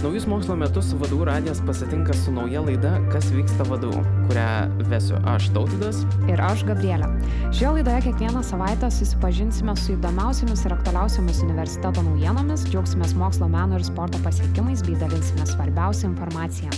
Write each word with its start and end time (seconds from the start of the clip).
Naujus 0.00 0.24
mokslo 0.24 0.54
metus 0.56 0.94
vadų 0.96 1.26
radijas 1.28 1.58
pasitinka 1.60 2.14
su 2.16 2.32
nauja 2.32 2.62
laida 2.64 2.94
Kas 3.12 3.26
vyksta 3.34 3.66
vadų, 3.68 3.90
kurią 4.30 4.46
vesiu 4.88 5.18
aš 5.28 5.50
Tautidas. 5.52 5.98
Ir 6.24 6.40
aš 6.40 6.62
Gabrielė. 6.70 7.10
Šioje 7.52 7.74
laidoje 7.76 8.06
kiekvieną 8.06 8.40
savaitę 8.48 8.88
susipažinsime 8.96 9.74
su 9.76 9.92
įdomiausiamis 9.98 10.64
ir 10.64 10.76
aktualiausiamis 10.78 11.42
universiteto 11.44 12.06
naujienomis, 12.06 12.64
džiaugsimės 12.70 13.12
mokslo, 13.20 13.50
meno 13.52 13.76
ir 13.76 13.84
sporto 13.84 14.22
pasiekimais 14.24 14.86
bei 14.88 14.96
dalinsimės 15.04 15.52
svarbiausią 15.52 16.14
informaciją. 16.14 16.72